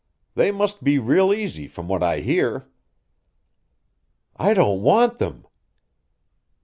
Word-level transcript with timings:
They 0.33 0.49
must 0.51 0.83
be 0.83 0.97
real 0.97 1.31
easy 1.31 1.67
from 1.67 1.87
what 1.87 2.01
I 2.01 2.21
hear." 2.21 2.65
"I 4.35 4.55
don't 4.55 4.81
want 4.81 5.19
them!" 5.19 5.45